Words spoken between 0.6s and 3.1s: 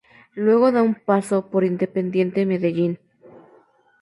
da un paso por Independiente Medellín.